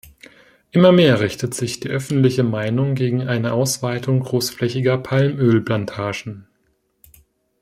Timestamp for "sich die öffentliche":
1.53-2.41